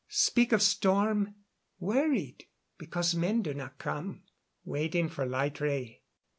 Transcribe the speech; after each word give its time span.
Speak 0.09 0.51
of 0.51 0.63
storm. 0.63 1.35
Worried 1.79 2.47
because 2.79 3.13
men 3.13 3.43
do 3.43 3.53
not 3.53 3.77
come. 3.77 4.23
Waiting 4.65 5.09
for 5.09 5.27
light 5.27 5.61
ray." 5.61 6.01